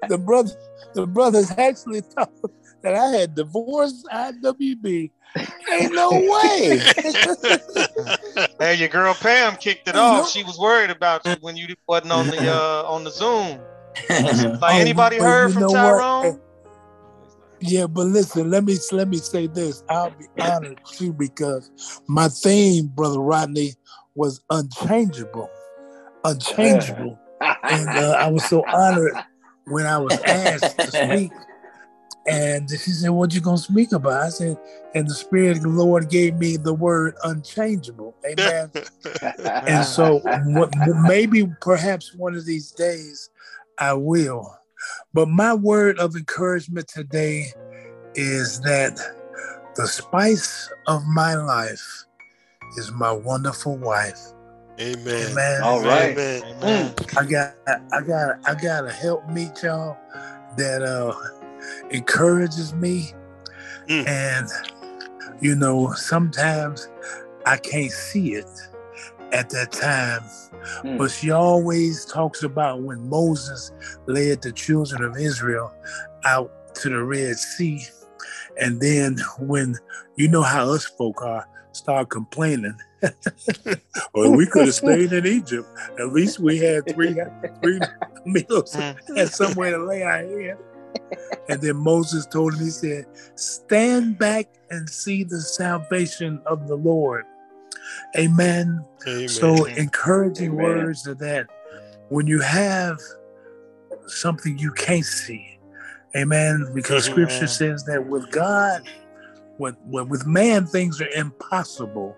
[0.08, 0.50] the brother
[0.94, 2.32] the brothers actually thought
[2.82, 5.10] that I had divorced IWB.
[5.72, 6.82] Ain't no way.
[8.58, 10.30] hey, your girl Pam kicked it off.
[10.30, 13.58] She was worried about you when you wasn't on the uh, on the Zoom.
[14.10, 16.26] like oh, anybody heard from Tyrone?
[16.26, 16.40] What?
[17.60, 19.82] Yeah, but listen, let me let me say this.
[19.88, 21.70] I'll be honored too because
[22.06, 23.74] my theme, brother Rodney,
[24.14, 25.50] was unchangeable,
[26.24, 29.14] unchangeable, and uh, I was so honored
[29.66, 31.32] when I was asked to speak.
[32.28, 34.58] And she said, "What you gonna speak about?" I said,
[34.94, 38.70] "And the Spirit of the Lord gave me the word unchangeable." Amen.
[39.42, 40.70] and so, what,
[41.06, 43.30] maybe, perhaps one of these days,
[43.78, 44.54] I will.
[45.12, 47.46] But my word of encouragement today
[48.14, 48.98] is that
[49.76, 52.04] the spice of my life
[52.76, 54.20] is my wonderful wife.
[54.80, 55.32] Amen.
[55.32, 55.62] Amen.
[55.62, 56.12] All right.
[56.12, 56.42] Amen.
[56.44, 56.94] Amen.
[57.16, 57.54] I got
[57.92, 59.96] I got I gotta help meet y'all
[60.56, 61.14] that uh
[61.90, 63.12] encourages me.
[63.88, 64.06] Mm.
[64.06, 64.48] And
[65.40, 66.88] you know, sometimes
[67.46, 68.46] I can't see it
[69.32, 70.22] at that time.
[70.84, 70.98] Mm.
[70.98, 73.72] But she always talks about when Moses
[74.06, 75.72] led the children of Israel
[76.24, 77.84] out to the Red Sea.
[78.60, 79.76] And then when
[80.16, 82.76] you know how us folk are, start complaining.
[84.14, 85.68] well, we could have stayed in Egypt.
[85.98, 87.16] At least we had three
[87.62, 87.80] three
[88.24, 88.98] meals mm.
[89.16, 90.58] and somewhere to lay our head.
[91.48, 96.74] And then Moses told him, he said, Stand back and see the salvation of the
[96.76, 97.24] Lord.
[98.16, 98.84] Amen.
[99.06, 99.28] Amen.
[99.28, 100.62] So encouraging Amen.
[100.62, 101.46] words of that
[102.08, 102.98] when you have
[104.06, 105.58] something you can't see.
[106.16, 106.70] Amen.
[106.74, 107.12] Because mm-hmm.
[107.12, 108.88] scripture says that with God,
[109.58, 112.16] with, with man, things are impossible,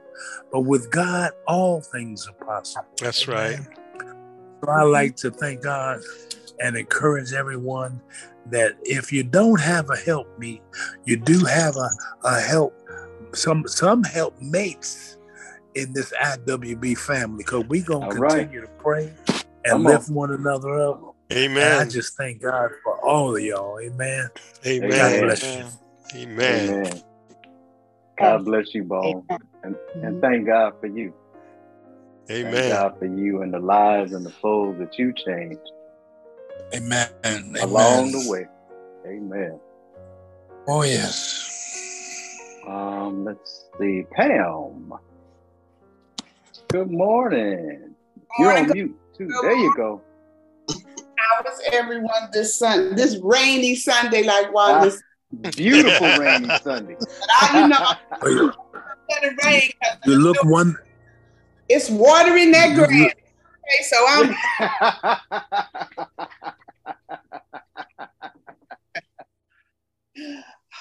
[0.52, 2.88] but with God, all things are possible.
[2.98, 3.66] That's Amen.
[3.98, 4.06] right.
[4.62, 6.00] So I like to thank God
[6.60, 8.00] and encourage everyone
[8.46, 10.60] that if you don't have a help me,
[11.04, 11.88] you do have a,
[12.24, 12.74] a help,
[13.32, 15.16] some some help mates
[15.74, 18.66] in this IWB family because we're going to continue right.
[18.66, 19.12] to pray
[19.64, 20.14] and Come lift on.
[20.14, 21.14] one another up.
[21.32, 21.72] Amen.
[21.72, 23.78] And I just thank God for all of y'all.
[23.78, 24.28] Amen.
[24.66, 24.90] Amen.
[24.90, 25.64] God bless you.
[26.20, 26.70] Amen.
[26.70, 27.02] Amen.
[28.18, 29.26] God bless you, Bone.
[29.62, 31.14] And, and thank God for you.
[32.30, 32.52] Amen.
[32.52, 35.60] Thank God for you and the lives and the souls that you changed.
[36.74, 37.08] Amen.
[37.60, 38.46] Along the way.
[39.06, 39.58] Amen.
[40.68, 41.48] Oh yes.
[42.66, 44.04] Um, let's see.
[44.12, 44.92] Pam.
[46.72, 47.94] Good morning.
[48.38, 49.28] You're on mute too.
[49.42, 50.02] There you go.
[50.68, 55.02] How was everyone this sun this rainy Sunday like Wallace?
[55.44, 56.96] Ah, beautiful rainy Sunday.
[56.98, 57.86] But I, you know,
[59.10, 59.62] let it rain.
[59.82, 60.76] 'cause You look one.
[61.68, 62.90] It's watering that grass.
[62.92, 64.36] Okay, so I'm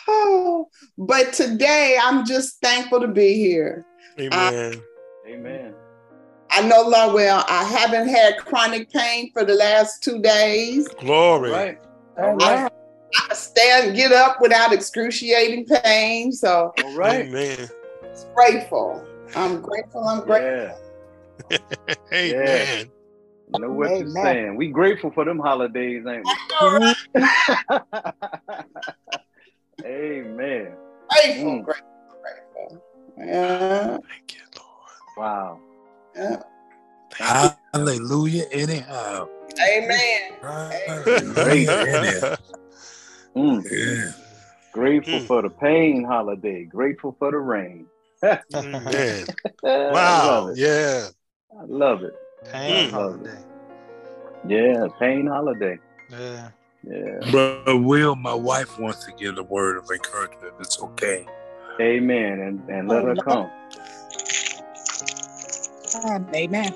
[0.07, 3.85] Oh, but today I'm just thankful to be here.
[4.19, 4.81] Amen.
[5.27, 5.75] Amen.
[6.59, 10.85] I know Lord well, I haven't had chronic pain for the last two days.
[10.99, 11.51] Glory.
[11.51, 11.77] Right.
[12.17, 12.69] I,
[13.29, 16.33] I stand, get up without excruciating pain.
[16.33, 17.27] So All right.
[17.27, 17.69] Amen.
[18.35, 19.07] grateful.
[19.35, 20.03] I'm grateful.
[20.03, 20.77] I'm grateful.
[21.49, 21.57] Yeah.
[22.13, 22.91] Amen.
[23.47, 24.57] Know what you're saying.
[24.57, 26.33] We grateful for them holidays, ain't we?
[26.61, 26.95] right.
[29.85, 30.75] Amen.
[31.09, 31.63] Grateful, Mm.
[31.63, 31.87] grateful,
[32.21, 32.83] grateful.
[33.17, 35.17] Yeah, Thank you, Lord.
[35.17, 35.59] Wow.
[36.19, 36.41] Yeah.
[37.73, 38.45] Hallelujah.
[38.51, 39.27] Anyhow.
[39.67, 40.21] Amen.
[40.41, 41.71] Hallelujah.
[41.71, 42.35] Anyhow.
[43.35, 43.65] Mm.
[43.71, 44.11] Yeah.
[44.71, 45.27] Grateful Mm.
[45.27, 46.63] for the pain holiday.
[46.65, 47.85] Grateful for the rain.
[48.23, 49.27] Amen.
[49.63, 50.27] I Wow.
[50.47, 50.57] love.
[50.57, 51.07] Yeah.
[51.59, 52.13] I love it.
[52.51, 52.91] Pain Mm.
[52.91, 53.39] holiday.
[54.47, 55.77] Yeah, pain holiday.
[56.09, 56.49] Yeah.
[56.83, 57.31] Yeah.
[57.31, 60.53] Brother Will, my wife wants to give a word of encouragement.
[60.59, 61.25] It's okay.
[61.81, 62.39] Amen.
[62.39, 63.49] And and let Oh, her Lord.
[65.91, 66.27] Come.
[66.35, 66.75] Amen.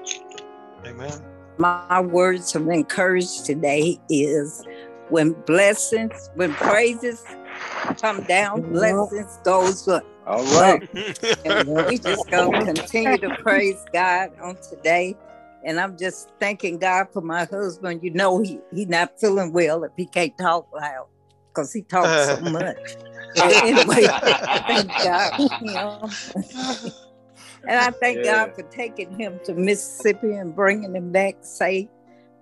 [0.85, 1.21] Amen.
[1.57, 4.65] My words of encouragement today is
[5.09, 7.23] when blessings, when praises
[8.01, 10.03] come down, blessings goes up.
[10.25, 10.81] All right.
[11.45, 15.13] And we just gonna continue to praise God on today.
[15.65, 18.01] And I'm just thanking God for my husband.
[18.01, 21.07] You know he he not feeling well if he can't talk loud
[21.49, 22.77] because he talks so much.
[23.35, 24.05] Anyway,
[24.67, 26.93] thank God for him.
[27.67, 28.45] And I thank Yeah.
[28.45, 31.87] God for taking him to Mississippi and bringing him back safe.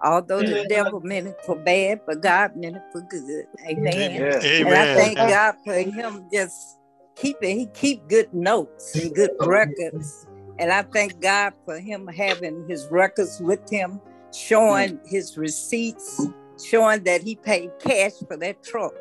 [0.03, 3.45] Although the devil meant it for bad, but God meant it for good.
[3.67, 4.15] Amen.
[4.15, 4.65] Yeah.
[4.65, 6.79] And I thank God for him just
[7.15, 10.25] keeping, he keep good notes and good records.
[10.57, 14.01] And I thank God for him having his records with him,
[14.33, 16.25] showing his receipts,
[16.63, 18.93] showing that he paid cash for that truck.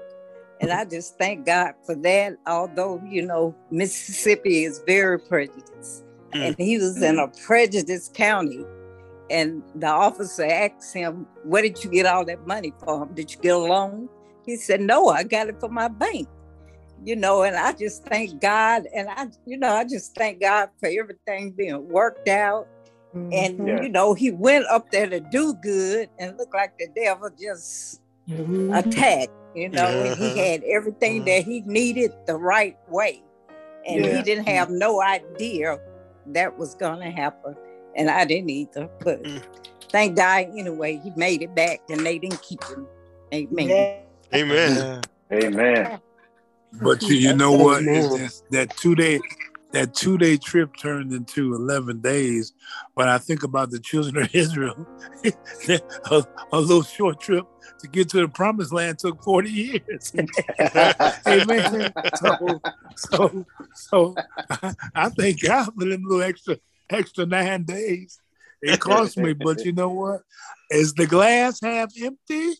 [0.60, 2.36] And I just thank God for that.
[2.46, 6.04] Although, you know, Mississippi is very prejudiced.
[6.32, 6.64] And mm.
[6.64, 8.64] he was in a prejudiced county.
[9.30, 13.14] And the officer asked him, Where did you get all that money from?
[13.14, 14.08] Did you get a loan?
[14.44, 16.28] He said, No, I got it from my bank.
[17.02, 18.86] You know, and I just thank God.
[18.94, 22.66] And I, you know, I just thank God for everything being worked out.
[23.14, 23.82] And, Yeah.
[23.82, 28.02] you know, he went up there to do good and looked like the devil just
[28.28, 28.72] mm-hmm.
[28.72, 31.26] attacked, you know, and he had everything mm-hmm.
[31.26, 33.22] that he needed the right way.
[33.86, 34.16] And Yeah.
[34.16, 35.80] he didn't have no idea
[36.34, 37.56] that was going to happen.
[37.96, 38.88] And I didn't either.
[39.02, 39.42] But Mm.
[39.90, 42.86] thank God anyway, he made it back and they didn't keep him.
[43.34, 44.02] Amen.
[44.34, 45.02] Amen.
[45.32, 46.00] Amen.
[46.82, 47.82] But you, you know what?
[47.82, 47.96] Amen.
[47.96, 49.20] It's just that two day
[49.72, 52.52] that two day trip turned into eleven days.
[52.94, 54.86] When I think about the children of Israel,
[56.10, 57.44] a, a little short trip
[57.80, 60.12] to get to the promised land took 40 years.
[61.26, 61.92] Amen.
[62.16, 62.62] So
[62.96, 64.16] so so
[64.50, 66.58] I, I thank God for them little extra
[66.90, 68.18] extra nine days.
[68.62, 70.22] It cost me, but you know what?
[70.70, 72.50] Is the glass half empty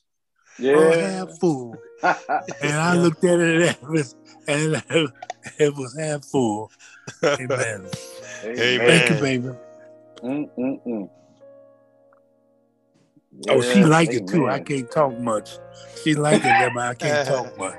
[0.61, 0.97] or Yeah.
[0.97, 1.77] half full?
[2.63, 4.15] And I looked at it and it was,
[4.49, 4.83] and
[5.59, 6.71] it was half full.
[7.25, 7.41] Amen.
[7.49, 7.89] Amen.
[8.43, 9.21] Thank you, Amen.
[9.21, 9.49] baby.
[10.23, 11.11] Mm-mm-mm.
[13.49, 14.49] Oh, she Yeah, like it too.
[14.49, 15.59] I can't talk much.
[16.03, 17.75] She like it, but I can't talk much.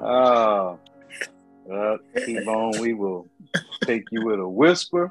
[0.00, 0.78] Oh,
[1.64, 2.78] well, keep on.
[2.78, 3.28] We will
[3.84, 5.10] take you with a whisper,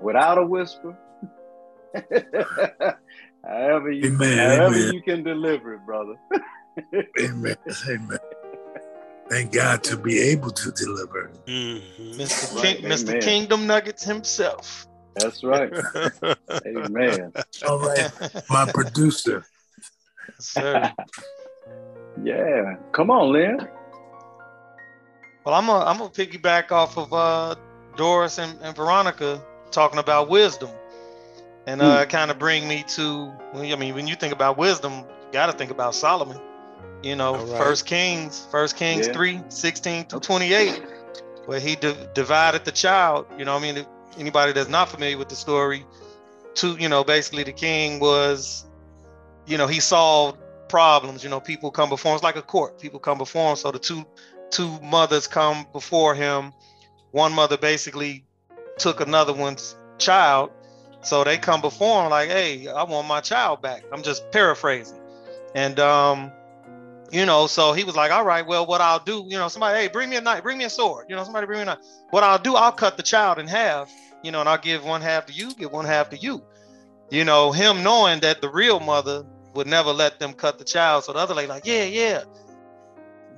[0.00, 0.94] without a whisper.
[3.44, 4.92] however you, Amen, however amen.
[4.92, 6.14] you can deliver it, brother.
[7.18, 7.56] Amen.
[7.88, 8.18] Amen.
[9.28, 11.30] Thank God to be able to deliver.
[11.46, 12.20] Mm-hmm.
[12.20, 12.56] Mr.
[12.56, 13.20] Right, King, Mr.
[13.20, 14.86] Kingdom Nuggets himself.
[15.16, 15.72] That's right.
[16.66, 17.32] Amen.
[17.68, 18.10] All right,
[18.48, 19.44] my producer.
[20.38, 20.92] Sir.
[22.22, 22.76] Yeah.
[22.92, 23.68] Come on, Len.
[25.44, 27.56] Well, I'm gonna I'm gonna piggyback off of uh,
[27.96, 30.70] Doris and, and Veronica talking about wisdom,
[31.66, 33.32] and uh, kind of bring me to.
[33.54, 36.38] I mean, when you think about wisdom, you got to think about Solomon.
[37.02, 37.58] You know, right.
[37.58, 39.12] First Kings, First Kings yeah.
[39.12, 40.82] 3, 16 to 28,
[41.46, 43.26] where he di- divided the child.
[43.38, 43.86] You know, I mean,
[44.18, 45.84] anybody that's not familiar with the story,
[46.54, 48.66] to you know, basically the king was,
[49.46, 50.38] you know, he solved
[50.68, 51.22] problems.
[51.22, 52.16] You know, people come before him.
[52.16, 52.80] It's like a court.
[52.80, 53.56] People come before him.
[53.56, 54.04] So the two
[54.50, 56.52] two mothers come before him.
[57.12, 58.24] One mother basically
[58.78, 60.50] took another one's child.
[61.02, 63.84] So they come before him like, hey, I want my child back.
[63.92, 65.00] I'm just paraphrasing.
[65.54, 66.32] And um,
[67.10, 69.78] you know, so he was like, all right, well, what I'll do, you know, somebody,
[69.78, 71.06] hey, bring me a knife, bring me a sword.
[71.08, 71.78] You know, somebody bring me a knife.
[72.10, 73.90] What I'll do, I'll cut the child in half,
[74.22, 76.42] you know, and I'll give one half to you, give one half to you.
[77.10, 81.04] You know, him knowing that the real mother would never let them cut the child.
[81.04, 82.24] So the other lady, like, yeah, yeah.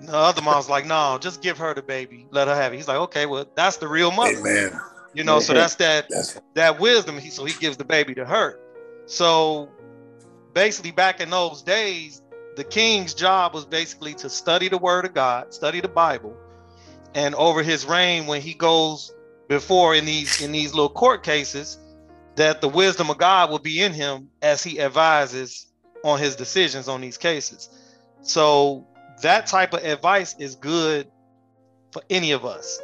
[0.01, 2.77] The other mom's like, no, just give her the baby, let her have it.
[2.77, 4.39] He's like, okay, well, that's the real mother.
[4.39, 4.81] Amen.
[5.13, 6.41] You know, so that's that that's...
[6.55, 7.19] that wisdom.
[7.19, 8.59] He, so he gives the baby to her.
[9.07, 9.69] So
[10.55, 12.23] basically, back in those days,
[12.61, 16.37] the king's job was basically to study the word of God, study the Bible,
[17.15, 19.15] and over his reign, when he goes
[19.49, 21.79] before in these in these little court cases,
[22.37, 25.69] that the wisdom of God will be in him as he advises
[26.05, 27.71] on his decisions on these cases.
[28.21, 28.87] So
[29.23, 31.11] that type of advice is good
[31.93, 32.79] for any of us.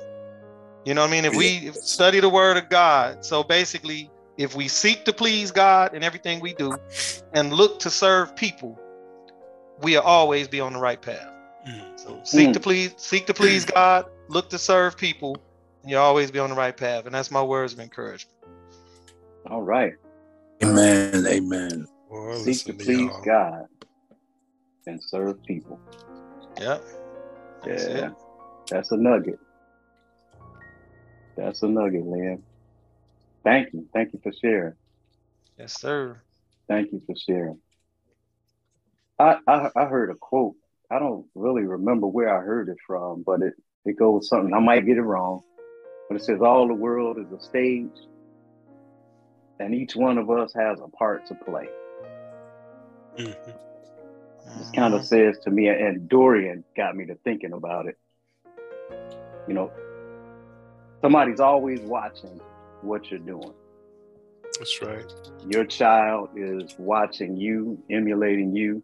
[0.87, 1.27] You know what I mean?
[1.27, 5.93] If we study the word of God, so basically, if we seek to please God
[5.93, 6.73] in everything we do
[7.35, 8.81] and look to serve people,
[9.81, 11.29] we'll always be on the right path.
[11.69, 11.99] Mm.
[11.99, 12.53] So seek mm.
[12.55, 15.37] to please, seek to please God, look to serve people,
[15.83, 17.07] and you'll always be on the right path.
[17.07, 18.37] And that's my words of encouragement.
[19.51, 19.93] All right.
[20.63, 21.27] Amen.
[21.27, 21.87] Amen.
[22.09, 23.23] Well, seek to please y'all.
[23.23, 23.67] God
[24.87, 25.81] and serve people.
[26.61, 26.85] Yep.
[27.65, 28.07] That's yeah.
[28.07, 28.13] It.
[28.71, 29.39] That's a nugget.
[31.37, 32.43] That's a nugget, Len.
[33.45, 33.87] Thank you.
[33.93, 34.75] Thank you for sharing.
[35.59, 36.21] Yes, sir.
[36.69, 37.59] Thank you for sharing.
[39.19, 40.55] I, I, I heard a quote.
[40.91, 44.55] I don't really remember where I heard it from, but it, it goes something.
[44.55, 45.43] I might get it wrong,
[46.09, 47.91] but it says all the world is a stage,
[49.59, 51.69] and each one of us has a part to play.
[53.19, 54.59] Mm-hmm.
[54.59, 57.99] This kind of says to me, and Dorian got me to thinking about it.
[59.49, 59.73] You know,
[61.01, 62.41] somebody's always watching
[62.83, 63.53] what you're doing.
[64.59, 65.05] That's right.
[65.49, 68.83] Your child is watching you, emulating you,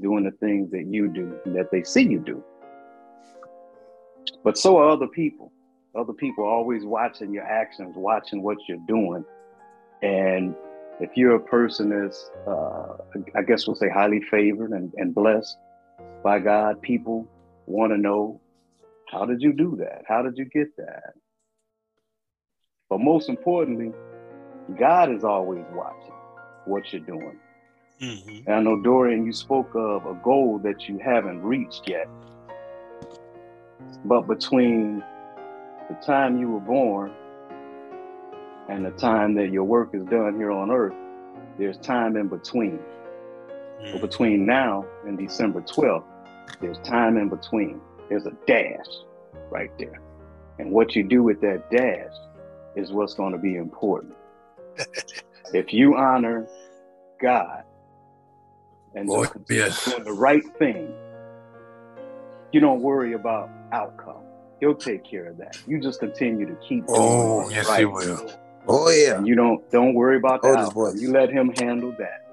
[0.00, 2.42] doing the things that you do, that they see you do.
[4.42, 5.52] But so are other people.
[5.94, 9.24] Other people always watching your actions, watching what you're doing.
[10.02, 10.54] And
[11.00, 12.96] if you're a person that's, uh,
[13.34, 15.56] I guess we'll say, highly favored and, and blessed
[16.22, 17.26] by God, people
[17.66, 18.40] want to know
[19.10, 20.02] how did you do that?
[20.06, 21.14] How did you get that?
[22.88, 23.92] But most importantly,
[24.78, 26.14] God is always watching
[26.64, 27.38] what you're doing.
[28.00, 28.46] Mm-hmm.
[28.46, 32.08] And I know, Dorian, you spoke of a goal that you haven't reached yet.
[34.04, 35.04] But between
[35.88, 37.12] the time you were born
[38.68, 40.94] and the time that your work is done here on earth,
[41.58, 42.78] there's time in between.
[42.78, 43.92] Mm-hmm.
[43.92, 46.04] But between now and December 12th,
[46.60, 47.80] there's time in between.
[48.08, 48.86] There's a dash
[49.50, 50.00] right there.
[50.58, 52.12] And what you do with that dash
[52.76, 54.14] is what's going to be important.
[55.52, 56.46] if you honor
[57.20, 57.64] God
[58.94, 59.84] and Boy, yes.
[59.84, 60.92] doing the right thing,
[62.52, 64.22] you don't worry about outcome.
[64.58, 65.56] He'll take care of that.
[65.66, 66.84] You just continue to keep.
[66.88, 67.80] Oh, yes, right.
[67.80, 68.30] he will.
[68.68, 69.16] Oh yeah.
[69.16, 70.72] And you don't don't worry about that.
[70.74, 72.26] Oh, you let him handle that.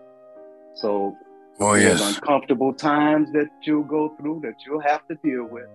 [0.76, 1.16] So
[1.60, 2.16] oh, yes.
[2.16, 5.68] uncomfortable times that you'll go through that you'll have to deal with.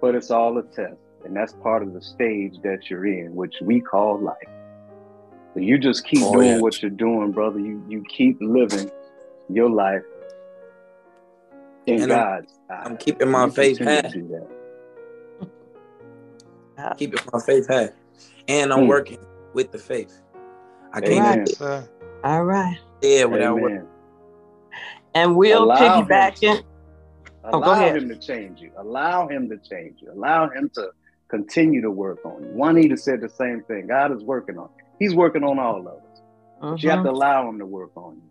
[0.00, 0.96] But it's all a test.
[1.24, 4.36] And that's part of the stage that you're in, which we call life.
[5.54, 7.58] So you just keep oh, doing what you're doing, brother.
[7.58, 8.90] You you keep living
[9.48, 10.02] your life
[11.86, 14.12] in and God's I'm, I'm keeping my faith high.
[16.96, 17.90] Keeping my faith high.
[18.48, 18.88] And I'm hmm.
[18.88, 19.18] working
[19.54, 20.20] with the faith.
[20.92, 21.88] I can't right.
[22.24, 22.78] All right.
[23.02, 23.86] Yeah, without working.
[25.14, 26.62] And we'll Allow piggyback in.
[27.44, 28.72] Oh, Allow him to change you.
[28.76, 30.12] Allow him to change you.
[30.12, 30.90] Allow him to
[31.28, 32.48] continue to work on you.
[32.50, 33.86] Juanita said the same thing.
[33.86, 34.84] God is working on you.
[34.98, 36.20] He's working on all of us.
[36.60, 36.70] Mm-hmm.
[36.70, 37.14] But you have to mm-hmm.
[37.14, 38.25] allow him to work on you.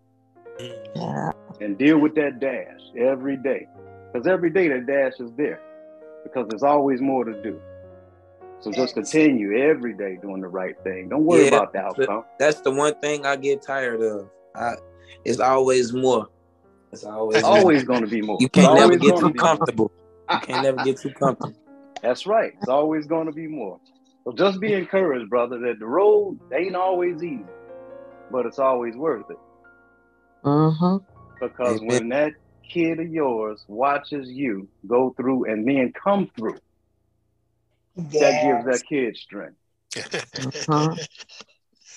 [0.58, 0.98] Mm-hmm.
[0.98, 1.30] Yeah.
[1.60, 3.66] And deal with that dash every day.
[4.12, 5.60] Because every day that dash is there.
[6.24, 7.60] Because there's always more to do.
[8.60, 11.08] So just continue every day doing the right thing.
[11.08, 12.24] Don't worry yeah, about the outcome.
[12.38, 14.28] That's the one thing I get tired of.
[14.54, 14.74] I,
[15.24, 16.28] it's always more.
[16.92, 18.38] It's always always going to be more.
[18.40, 19.92] You can't never get too comfortable.
[20.30, 21.54] you can't never get too comfortable.
[22.02, 22.52] That's right.
[22.58, 23.78] It's always going to be more.
[24.24, 27.44] So just be encouraged, brother, that the road ain't always easy,
[28.30, 29.38] but it's always worth it.
[30.44, 30.98] Uh-huh.
[31.40, 32.32] Because when that
[32.68, 36.58] kid of yours watches you go through and then come through,
[38.10, 38.20] yes.
[38.20, 39.56] that gives that kid strength.
[40.68, 40.94] uh-huh.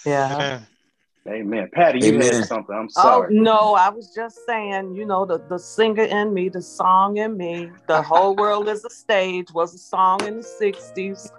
[0.05, 0.61] Yeah.
[1.27, 1.69] Amen.
[1.73, 2.33] Patty, you Amen.
[2.33, 2.75] had something.
[2.75, 3.37] I'm oh, sorry.
[3.37, 7.17] Oh no, I was just saying, you know, the, the singer in me, the song
[7.17, 11.29] in me, the whole world is a stage was a song in the 60s.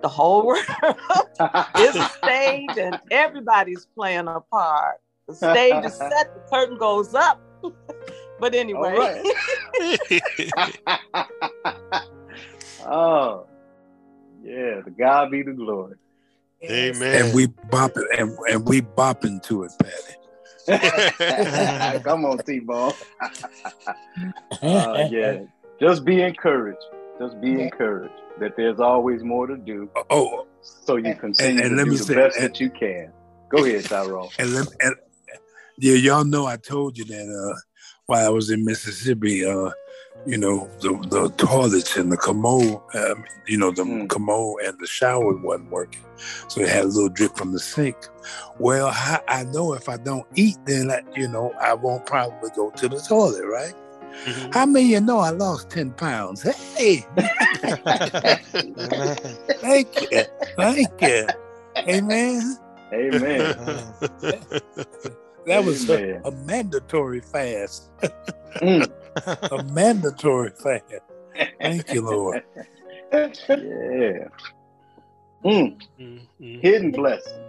[0.00, 0.64] The whole world
[1.78, 5.00] is a stage and everybody's playing a part.
[5.28, 7.40] The stage is set, the curtain goes up.
[8.40, 8.94] but anyway.
[12.86, 13.46] oh,
[14.42, 15.96] yeah, the God be the glory.
[16.64, 17.26] Amen.
[17.26, 20.14] And we bopping and, and we bopping to it, Patty.
[22.02, 22.94] Come on, TBone.
[24.62, 25.42] uh, yeah,
[25.80, 26.82] just be encouraged.
[27.20, 29.88] Just be encouraged that there's always more to do.
[30.10, 33.12] Oh, so you continue and, and to do the say, best and, that you can.
[33.48, 34.28] Go ahead, Tyrone.
[34.38, 34.94] And, let, and
[35.78, 37.58] yeah, y'all know I told you that uh,
[38.06, 39.70] while I was in Mississippi, uh,
[40.24, 44.08] you know, the, the toilets and the commode, um, you know, the mm.
[44.08, 46.02] commode and the shower wasn't working.
[46.48, 47.96] So it had a little drip from the sink.
[48.58, 52.50] Well, I, I know if I don't eat, then, I, you know, I won't probably
[52.56, 53.74] go to the toilet, right?
[54.24, 54.52] Mm-hmm.
[54.52, 56.42] How many you know I lost 10 pounds?
[56.42, 57.04] Hey!
[59.60, 60.24] Thank you.
[60.56, 61.26] Thank you.
[61.76, 62.58] Amen.
[62.92, 63.82] Amen.
[65.46, 67.90] That was a, a, mandatory fast.
[68.56, 68.90] mm.
[69.52, 70.84] a mandatory fast.
[71.60, 72.42] Thank you, Lord.
[73.12, 74.28] Yeah.
[75.44, 75.80] Mm.
[76.00, 76.58] Mm-hmm.
[76.60, 77.44] Hidden blessing.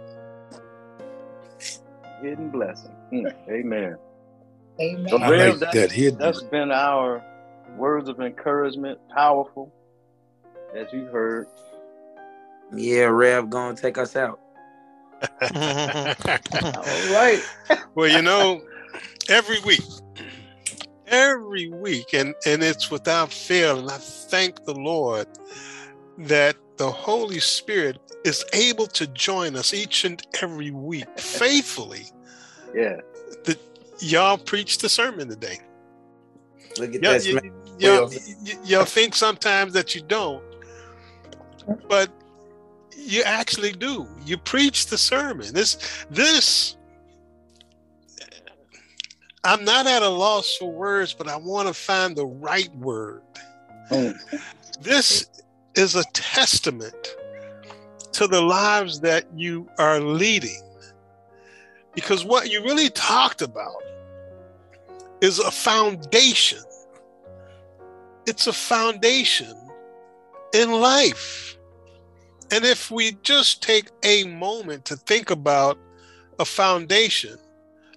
[2.22, 2.94] Hidden blessing.
[3.12, 3.34] Mm.
[3.50, 3.96] Amen.
[4.80, 5.08] Amen.
[5.08, 7.24] So, Rev, like that's, that that's been our
[7.76, 9.72] words of encouragement, powerful,
[10.74, 11.48] as you heard.
[12.72, 14.38] Yeah, Rev, gonna take us out.
[15.22, 15.48] All
[17.12, 17.40] right.
[17.94, 18.62] well, you know,
[19.28, 19.84] every week,
[21.06, 25.26] every week, and, and it's without fail, and I thank the Lord
[26.18, 32.06] that the Holy Spirit is able to join us each and every week faithfully.
[32.74, 32.96] Yeah.
[33.44, 33.58] That
[34.00, 35.60] y'all preach the sermon today.
[36.78, 37.52] Look at y'all, that.
[37.78, 40.42] Y'all, y'all, y'all think sometimes that you don't,
[41.88, 42.10] but
[42.98, 44.06] you actually do.
[44.24, 45.52] You preach the sermon.
[45.52, 45.78] This
[46.10, 46.76] this
[49.44, 53.22] I'm not at a loss for words, but I want to find the right word.
[53.90, 54.12] Oh.
[54.80, 55.26] This
[55.74, 57.16] is a testament
[58.12, 60.62] to the lives that you are leading.
[61.94, 63.82] Because what you really talked about
[65.20, 66.62] is a foundation.
[68.26, 69.56] It's a foundation
[70.52, 71.57] in life.
[72.50, 75.78] And if we just take a moment to think about
[76.38, 77.36] a foundation,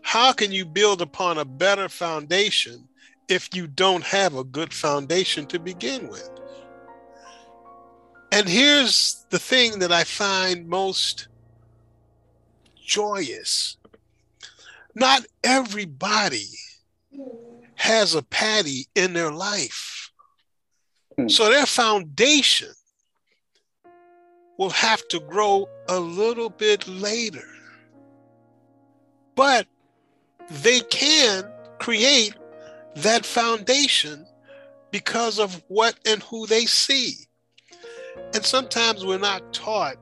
[0.02, 2.88] how can you build upon a better foundation
[3.30, 6.30] if you don't have a good foundation to begin with?
[8.34, 11.28] And here's the thing that I find most
[12.76, 13.78] joyous
[14.94, 16.48] not everybody
[17.76, 20.12] has a Patty in their life.
[21.18, 21.30] Hmm.
[21.30, 22.74] So their foundation
[24.62, 27.48] will have to grow a little bit later.
[29.36, 29.66] But
[30.52, 32.36] they can create
[32.98, 34.24] that foundation
[34.92, 37.16] because of what and who they see.
[38.36, 39.96] And sometimes we're not taught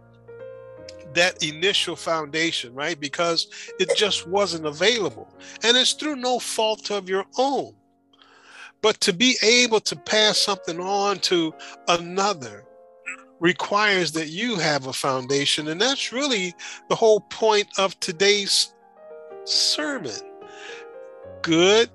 [1.14, 3.00] that initial foundation, right?
[3.00, 3.48] Because
[3.80, 5.34] it just wasn't available.
[5.64, 7.76] And it's through no fault of your own.
[8.82, 11.54] But to be able to pass something on to
[11.88, 12.66] another
[13.40, 15.68] requires that you have a foundation.
[15.68, 16.54] And that's really
[16.90, 18.74] the whole point of today's
[19.46, 20.20] sermon.
[21.42, 21.90] Good,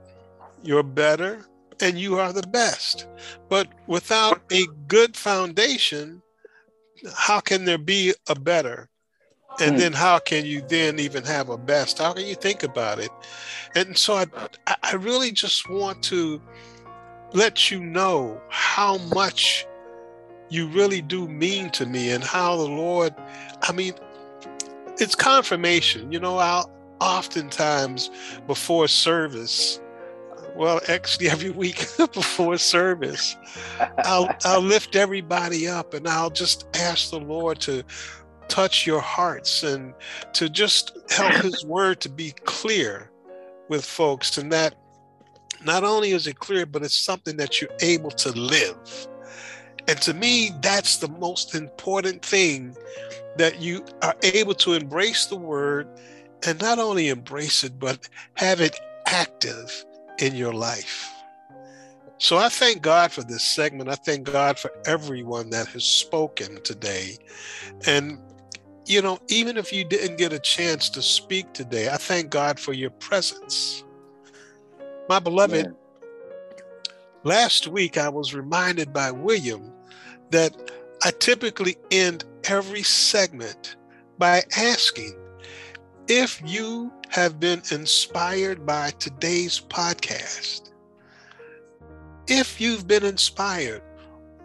[0.62, 1.46] you're better,
[1.80, 3.06] and you are the best.
[3.48, 6.22] But without a good foundation,
[7.14, 8.88] how can there be a better?
[9.60, 9.78] And hmm.
[9.78, 11.98] then how can you then even have a best?
[11.98, 13.10] How can you think about it?
[13.76, 14.26] And so I,
[14.82, 16.40] I really just want to
[17.32, 19.66] let you know how much
[20.54, 23.12] you really do mean to me and how the Lord,
[23.62, 23.94] I mean,
[24.98, 26.12] it's confirmation.
[26.12, 28.10] You know, I'll oftentimes
[28.46, 29.80] before service,
[30.54, 33.36] well, actually every week before service,
[34.04, 37.82] I'll, I'll lift everybody up and I'll just ask the Lord to
[38.46, 39.92] touch your hearts and
[40.34, 43.10] to just help his word to be clear
[43.68, 44.76] with folks and that
[45.64, 49.08] not only is it clear, but it's something that you're able to live.
[49.86, 52.76] And to me, that's the most important thing
[53.36, 55.88] that you are able to embrace the word
[56.46, 59.84] and not only embrace it, but have it active
[60.18, 61.10] in your life.
[62.18, 63.90] So I thank God for this segment.
[63.90, 67.18] I thank God for everyone that has spoken today.
[67.86, 68.18] And,
[68.86, 72.58] you know, even if you didn't get a chance to speak today, I thank God
[72.58, 73.84] for your presence.
[75.08, 75.72] My beloved, yeah.
[77.24, 79.73] last week I was reminded by William
[80.34, 80.72] that
[81.04, 83.76] I typically end every segment
[84.18, 85.14] by asking
[86.08, 90.72] if you have been inspired by today's podcast.
[92.26, 93.82] If you've been inspired,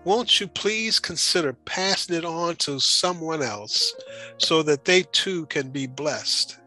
[0.06, 3.92] won't you please consider passing it on to someone else
[4.38, 6.60] so that they too can be blessed?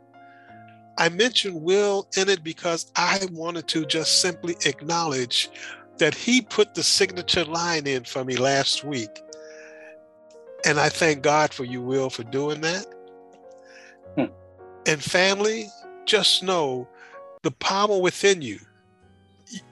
[0.99, 5.49] I mentioned Will in it because I wanted to just simply acknowledge
[5.99, 9.11] that he put the signature line in for me last week.
[10.65, 12.87] And I thank God for you, Will, for doing that.
[14.17, 14.27] Hmm.
[14.87, 15.69] And family,
[16.05, 16.89] just know
[17.43, 18.59] the power within you.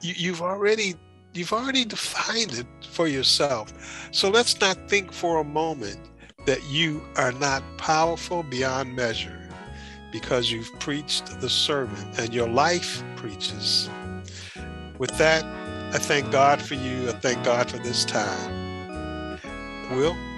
[0.01, 0.13] you.
[0.17, 0.95] You've already
[1.33, 3.73] you've already defined it for yourself.
[4.11, 5.99] So let's not think for a moment
[6.45, 9.37] that you are not powerful beyond measure
[10.11, 13.89] because you've preached the sermon and your life preaches.
[14.97, 15.45] With that,
[15.93, 17.09] I thank God for you.
[17.09, 19.41] I thank God for this time.
[19.91, 20.30] Will?